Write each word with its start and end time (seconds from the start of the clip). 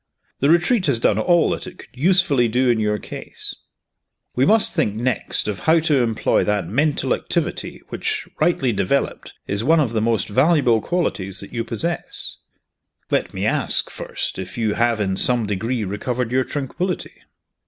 The 0.39 0.49
Retreat 0.49 0.87
has 0.87 0.99
done 0.99 1.19
all 1.19 1.51
that 1.51 1.67
it 1.67 1.77
could 1.77 1.89
usefully 1.95 2.47
do 2.47 2.69
in 2.69 2.79
your 2.79 2.97
case. 2.97 3.53
We 4.35 4.47
must 4.47 4.73
think 4.73 4.95
next 4.95 5.47
of 5.47 5.59
how 5.59 5.77
to 5.77 6.01
employ 6.01 6.43
that 6.43 6.67
mental 6.67 7.13
activity 7.13 7.83
which, 7.89 8.27
rightly 8.39 8.73
developed, 8.73 9.33
is 9.45 9.63
one 9.63 9.79
of 9.79 9.93
the 9.93 10.01
most 10.01 10.27
valuable 10.27 10.81
qualities 10.81 11.39
that 11.41 11.53
you 11.53 11.63
possess. 11.63 12.37
Let 13.11 13.31
me 13.31 13.45
ask, 13.45 13.91
first, 13.91 14.39
if 14.39 14.57
you 14.57 14.73
have 14.73 14.99
in 14.99 15.17
some 15.17 15.45
degree 15.45 15.83
recovered 15.83 16.31
your 16.31 16.45
tranquillity?" 16.45 17.21